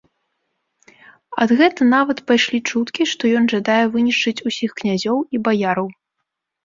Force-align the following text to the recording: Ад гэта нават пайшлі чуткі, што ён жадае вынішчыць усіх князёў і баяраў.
Ад 1.43 1.49
гэта 1.59 1.85
нават 1.93 2.17
пайшлі 2.31 2.59
чуткі, 2.71 3.01
што 3.11 3.23
ён 3.41 3.45
жадае 3.55 3.79
вынішчыць 3.97 4.37
усіх 4.51 4.69
князёў 4.81 5.17
і 5.37 5.47
баяраў. 5.51 5.87